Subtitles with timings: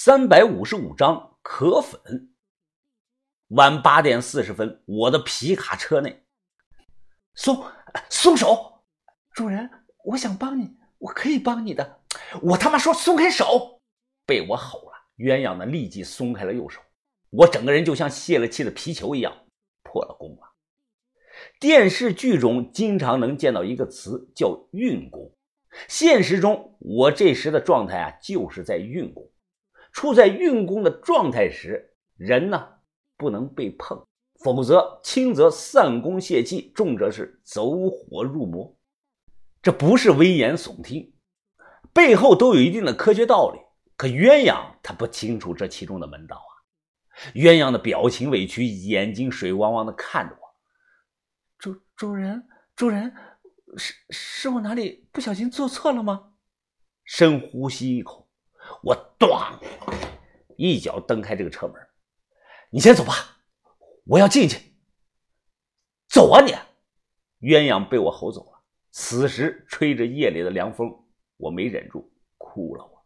[0.00, 2.32] 三百五十五章可粉。
[3.48, 6.22] 晚八点四十分，我的皮卡车内，
[7.34, 7.64] 松
[8.08, 8.84] 松手！
[9.32, 9.68] 主人，
[10.04, 11.98] 我想帮你，我可以帮你的。
[12.42, 13.80] 我他妈说松开手！
[14.24, 16.80] 被我吼了，鸳鸯呢立即松开了右手。
[17.30, 19.36] 我整个人就像泄了气的皮球一样
[19.82, 20.52] 破了功了。
[21.58, 25.34] 电视剧中经常能见到一个词叫运功，
[25.88, 29.28] 现实中我这时的状态啊就是在运功。
[29.92, 32.68] 处在运功的状态时，人呢
[33.16, 34.06] 不能被碰，
[34.44, 38.76] 否则轻则散功泄气，重则是走火入魔。
[39.60, 41.12] 这不是危言耸听，
[41.92, 43.60] 背后都有一定的科学道理。
[43.96, 46.52] 可鸳鸯他不清楚这其中的门道啊！
[47.34, 50.54] 鸳鸯的表情委屈，眼睛水汪汪的看着我。
[51.58, 52.46] 主主人，
[52.76, 53.12] 主人，
[53.76, 56.34] 是是我哪里不小心做错了吗？
[57.04, 58.27] 深呼吸一口。
[58.82, 59.58] 我咣
[60.56, 61.74] 一脚蹬开这个车门，
[62.70, 63.12] 你先走吧，
[64.04, 64.58] 我要进去。
[66.08, 66.52] 走啊你！
[67.40, 68.58] 鸳鸯被我吼走了。
[68.90, 70.90] 此时吹着夜里的凉风，
[71.36, 72.84] 我没忍住哭了。
[72.84, 73.04] 我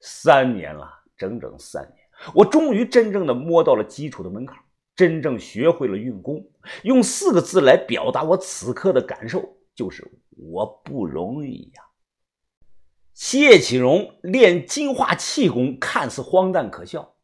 [0.00, 4.56] 三年了，整整三年，我终于真正的摸到了基础的门槛，
[4.94, 6.48] 真正学会了运功。
[6.84, 10.04] 用四个字来表达我此刻的感受，就是。
[10.40, 11.82] 我不容易呀！
[13.12, 17.16] 谢启荣练金化气功看似荒诞可笑，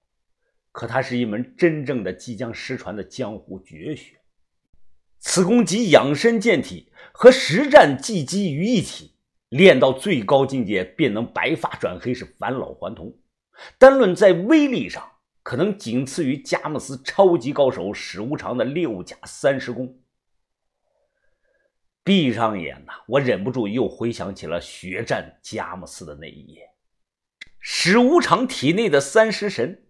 [0.73, 4.19] 可它是一门真正的即将失传的江湖绝学。
[5.21, 9.15] 此功集养身健体和实战技击于一体，
[9.49, 13.17] 练到最高境界便能白发转黑，是返老还童。
[13.79, 15.09] 单论在威力上，
[15.45, 19.97] 可能仅次于佳木斯超级高手史无常的六甲三十功。
[22.05, 26.71] 闭上眼呐，我忍不住又回想起了血战佳木斯的那一夜。
[27.59, 29.87] 史无常体内的三尸神，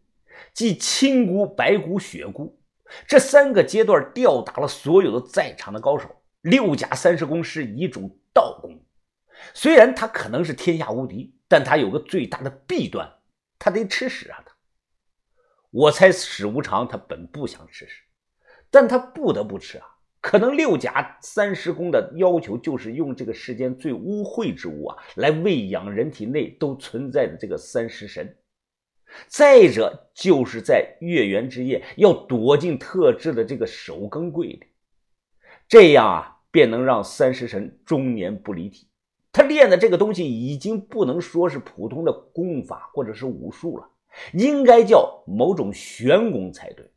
[0.52, 2.62] 即青姑、白姑、血姑，
[3.08, 6.22] 这三个阶段吊打了所有的在场的高手。
[6.40, 8.84] 六甲三十功是一种道功，
[9.54, 13.10] 虽然他可能是天下无敌，但他有个最大的弊端，
[13.58, 14.40] 他得吃屎啊！
[14.46, 14.54] 他，
[15.70, 18.02] 我猜史无常他本不想吃屎，
[18.70, 19.93] 但他不得不吃啊。
[20.24, 28.34] 可能六甲三十功的要求就是用这个世间最污秽之物啊，来喂养人体内都存在的这个三尸神。
[29.28, 34.66] 再者，就是在月圆之夜要躲进特制的这个守更柜里，
[35.68, 38.88] 这样啊，便能让三尸神终年不离体。
[39.30, 43.86] 他练的这个东西已经不能说是普通的功法或者是武术了，
[44.32, 46.90] 应该叫某种玄功才对。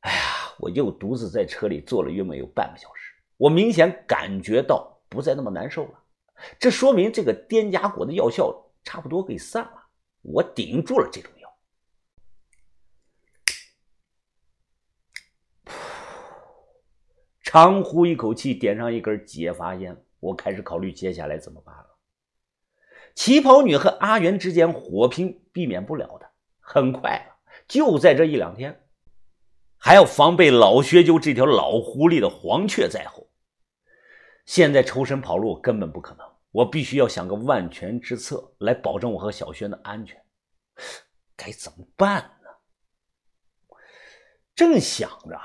[0.00, 0.39] 哎呀！
[0.60, 5.98] 我又独自在车里坐了约莫有半个小时，我明显感觉到不再那么难受了，
[6.58, 8.54] 这说明这个颠甲果的药效
[8.84, 9.86] 差不多给散了，
[10.20, 11.50] 我顶住了这种药。
[17.42, 21.86] 长呼一口气，点上一根解乏烟，我开始考虑接下来怎么办了。
[23.14, 28.86] 旗袍女和阿元之间火拼，避免不了的，很快了，就在这一两天。
[29.82, 33.26] 还要防备老薛鸠这条老狐狸的黄雀在后。
[34.44, 40.22] 现在抽身跑路根本不可能，我必须要想个万全之策来保证我和小轩的安全。
[41.34, 43.76] 该怎么办呢？
[44.54, 45.40] 正想着，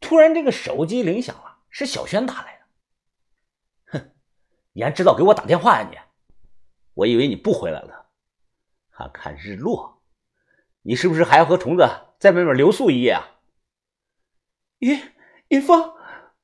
[0.00, 3.98] 突然这个手机铃响了，是小轩打来的。
[3.98, 4.10] 哼，
[4.72, 5.98] 你还知道给我打电话呀你？
[6.94, 8.06] 我以为你不回来了，
[8.90, 10.02] 还看日落。
[10.82, 11.88] 你是不是还要和虫子
[12.20, 13.31] 在外面留宿一夜啊？
[14.82, 15.00] 云
[15.46, 15.92] 云峰，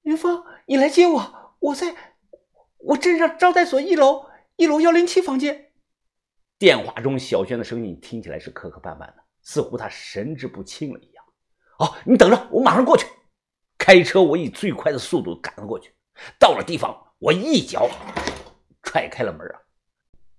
[0.03, 1.93] 云峰，你来接我，我在，
[2.77, 5.73] 我镇上招待所一楼一楼幺零七房间。
[6.57, 11.25] 电话中小轩的声音听起来是磕磕绊绊的，似乎他神志不清了一样。
[11.81, 13.09] 哦，你等着，我马上过去。
[13.77, 15.93] 开车，我以最快的速度赶了过去。
[16.39, 17.91] 到了地方，我一脚
[18.85, 19.59] 踹开了门啊。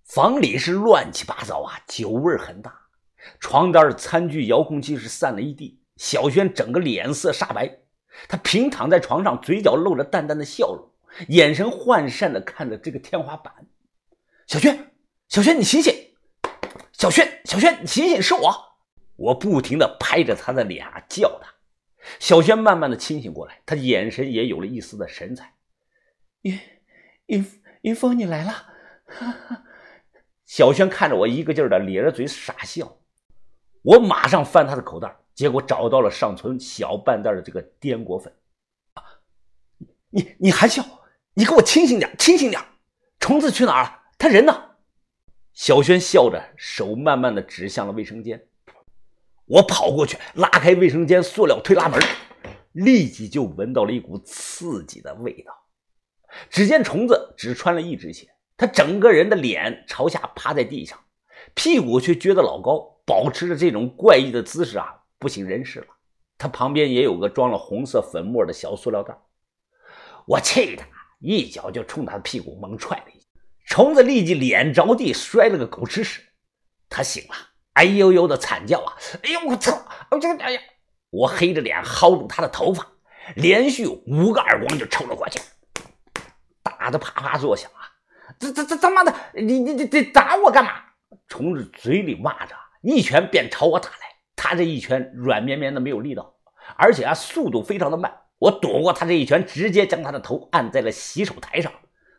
[0.06, 2.74] 房里是乱七八糟啊，酒味很大，
[3.42, 5.84] 床单、餐具、遥控器是散了一地。
[5.98, 7.78] 小轩整个脸色煞白。
[8.27, 10.89] 他平躺在床上，嘴角露着淡淡的笑容，
[11.30, 13.54] 眼神涣散的看着这个天花板。
[14.48, 14.92] 小轩，
[15.27, 15.94] 小轩，你醒醒！
[16.92, 18.21] 小轩，小轩，你醒醒！
[18.21, 18.54] 是我！
[19.16, 21.54] 我不停的拍着他的脸啊，叫他。
[22.19, 25.54] 小轩慢慢的清醒过来，他眼神也有了一丝的神采。
[26.42, 26.60] 云
[27.27, 27.45] 云
[27.81, 28.66] 云峰，你来了！
[30.45, 32.98] 小轩看着我，一个劲儿的咧着嘴傻笑。
[33.81, 35.16] 我马上翻他的口袋。
[35.40, 38.30] 结果找到了尚存小半袋的这个滇果粉，
[40.10, 40.84] 你你还笑？
[41.34, 42.62] 你给我清醒点，清醒点！
[43.22, 44.00] 虫子去哪儿了？
[44.18, 44.72] 他人呢？
[45.54, 48.50] 小轩笑着，手慢慢的指向了卫生间。
[49.46, 51.98] 我跑过去，拉开卫生间塑料推拉门，
[52.74, 55.54] 立即就闻到了一股刺激的味道。
[56.50, 58.28] 只见虫子只穿了一只鞋，
[58.58, 61.00] 他整个人的脸朝下趴在地上，
[61.54, 65.88] 屁股却撅得老高，保持着这种怪异的姿势啊，不省人事了。
[66.38, 69.16] 他旁边也有个装了红色粉末的小塑料袋，
[70.25, 70.88] 我气他，
[71.19, 73.25] 一脚就冲他的屁股猛踹了一下，
[73.68, 76.24] 虫子立即脸着地摔了个狗吃屎。
[76.88, 77.36] 他醒了，
[77.74, 78.98] 哎呦呦的惨叫啊！
[79.21, 79.86] 哎呦我操！
[80.10, 80.62] 我这个哎呀！
[81.10, 82.88] 我黑着脸薅住他的头发，
[83.36, 85.39] 连续五个耳光就抽了过去，
[86.63, 87.92] 打得啪啪作响啊！
[88.39, 90.71] 这这这他妈的，你你你你打我干嘛？
[91.27, 94.09] 虫子嘴里骂着，一拳便朝我打来。
[94.42, 96.34] 他这一拳软绵绵的，没有力道，
[96.78, 98.22] 而且啊，速度非常的慢。
[98.38, 101.70] 我躲过他这一拳，直接将他的头按在了洗手台上，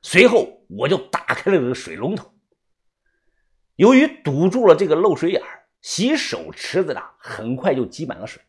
[0.03, 2.31] 随后我就打开了这个水龙头。
[3.77, 8.43] 由于堵住了这个漏水眼儿洗手池子呢很快就积满了水，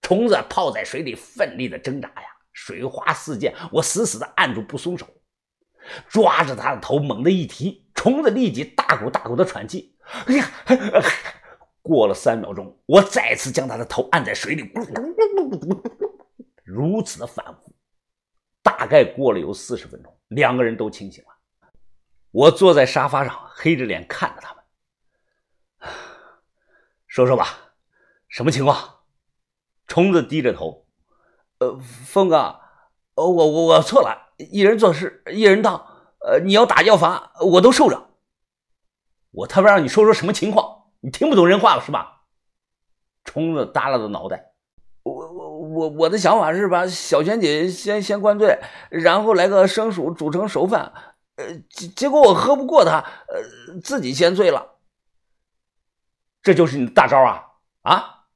[0.00, 3.54] 虫子泡在水里奋力的挣扎呀，水花四溅。
[3.70, 5.06] 我死死的按住不松手，
[6.08, 9.94] 抓着他的头猛地一提，虫子立即大口大口的喘气。
[10.24, 10.50] 哎呀！
[11.88, 14.70] 过了三秒钟，我再次将他的头按在水里，
[16.62, 17.74] 如此的反复，
[18.62, 21.30] 大概过了有四十分钟，两个人都清醒了。
[22.30, 24.62] 我坐在沙发上，黑着脸看着他们。
[27.06, 27.72] 说说吧，
[28.28, 28.96] 什么情况？
[29.86, 30.86] 虫子低着头，
[31.60, 32.60] 呃，峰哥，
[33.14, 35.74] 呃，我我我错了，一人做事一人当，
[36.20, 38.10] 呃，你要打要罚，我都受着。
[39.30, 40.77] 我他妈让你说说什么情况？
[41.00, 42.22] 你听不懂人话了是吧？
[43.24, 44.52] 虫子耷拉着脑袋，
[45.02, 48.58] 我我我我的想法是把小泉姐先先灌醉，
[48.90, 50.92] 然后来个生熟煮成熟饭，
[51.36, 54.76] 呃，结结果我喝不过她，呃，自己先醉了。
[56.42, 57.44] 这就是你的大招啊
[57.82, 58.28] 啊！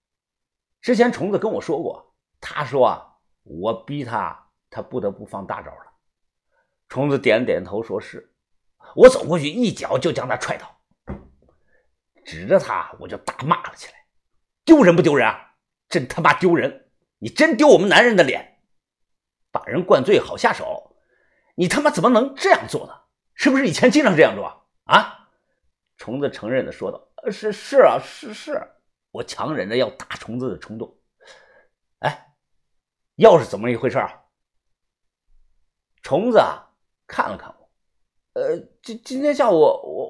[0.82, 5.92] 之前虫子跟我说过，他说啊，我逼他，他不得不放大招了。
[6.88, 8.34] 虫子点点头，说是。
[8.94, 10.71] 我走过去，一脚就将他踹倒。
[12.24, 13.94] 指着他，我就大骂了起来
[14.64, 15.54] ：“丢人不丢人啊？
[15.88, 16.90] 真他妈丢人！
[17.18, 18.60] 你真丢我们男人的脸！
[19.50, 20.96] 把人灌醉好下手，
[21.54, 22.94] 你他妈怎么能这样做呢？
[23.34, 25.28] 是不是以前经常这样做啊？”
[25.98, 28.60] 虫子承认的说道：“是是啊，是是。”
[29.12, 30.98] 我强忍着要打虫子的冲动。
[31.98, 32.34] 哎，
[33.18, 34.22] 钥匙怎么一回事啊？
[36.02, 36.72] 虫子啊
[37.06, 37.70] 看了看我。
[38.32, 40.01] 呃，今今天下午我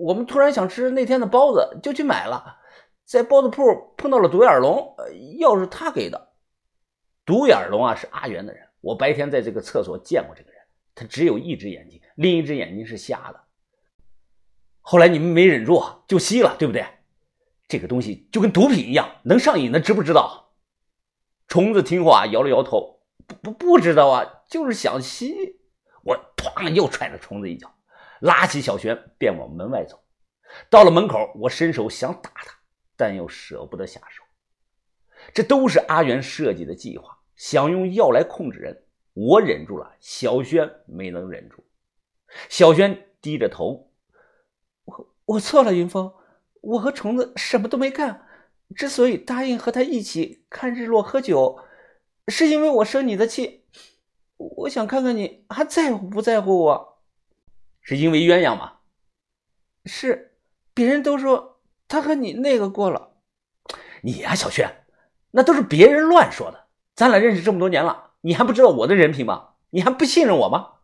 [0.00, 2.56] 我们突然想吃那天的包子，就去买了，
[3.04, 4.94] 在包子铺碰到了独眼龙，
[5.38, 6.32] 钥匙他给的。
[7.26, 10.60] 独眼龙啊是阿元的人，我白天在这个厕所见过这个人，
[10.94, 13.40] 他只有一只眼睛，另一只眼睛是瞎的。
[14.80, 16.84] 后来你们没忍住就吸了，对不对？
[17.68, 20.54] 这个东西就跟毒品一样，能上瘾的，知不知道？
[21.46, 25.60] 虫子听话摇了摇头，不不不知道啊，就是想吸。
[26.02, 26.72] 我砰！
[26.72, 27.70] 又踹了虫子一脚，
[28.20, 30.02] 拉起小轩便往门外走。
[30.68, 32.54] 到了门口，我伸手想打他，
[32.96, 34.22] 但又舍不得下手。
[35.34, 38.84] 这都是阿元设计的计划，想用药来控制人。
[39.12, 41.64] 我忍住了，小轩没能忍住。
[42.48, 43.92] 小轩低着头
[44.86, 46.12] ：“我我错了，云峰，
[46.60, 48.26] 我和虫子什么都没干。
[48.74, 51.58] 之所以答应和他一起看日落喝酒，
[52.28, 53.66] 是因为我生你的气。”
[54.38, 56.89] 我想看看你还在乎不在乎我，
[57.80, 58.78] 是因为鸳鸯吗？
[59.84, 60.38] 是，
[60.74, 63.16] 别人都说他和你那个过了。
[64.02, 64.84] 你呀，小轩，
[65.32, 66.68] 那都是别人乱说的。
[66.94, 69.54] 咱俩认识这么多年了，你还不知道我的人品吗？
[69.70, 70.80] 你还不信任我吗？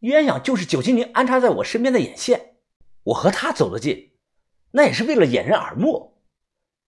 [0.00, 2.56] 鸳鸯就是酒精灵安插在我身边的眼线，
[3.04, 4.12] 我和他走得近，
[4.72, 6.22] 那也是为了掩人耳目。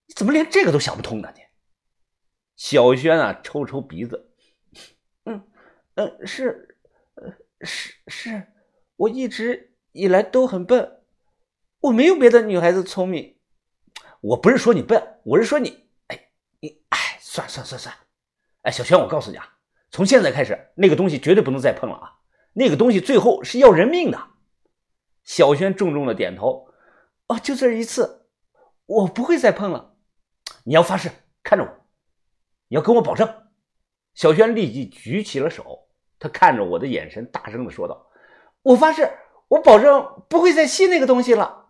[0.07, 1.33] 你怎么连这个都想不通呢？
[1.37, 1.43] 你，
[2.57, 4.33] 小轩啊，抽抽鼻子。
[5.25, 6.77] 嗯，是，
[7.15, 8.47] 呃，是是，
[8.97, 11.01] 我一直以来都很笨，
[11.81, 13.37] 我没有别的女孩子聪明。
[14.21, 17.95] 我不是说你笨，我是说你，哎，你，哎，算算算算，
[18.63, 19.59] 哎，小轩，我告诉你啊，
[19.91, 22.13] 从现在开始，那个东西绝对不能再碰了啊，
[22.53, 24.31] 那个东西最后是要人命的。
[25.25, 26.69] 小轩重重的点头，
[27.27, 28.27] 哦，就这一次，
[28.87, 29.97] 我不会再碰了。
[30.65, 31.11] 你要发誓，
[31.43, 31.71] 看着我，
[32.69, 33.43] 你要跟我保证。
[34.15, 35.81] 小轩立即举起了手。
[36.17, 38.07] 他看着我的眼神，大声的说道
[38.65, 39.09] ：“我发誓，
[39.49, 41.64] 我保证不会再吸那个东西了。”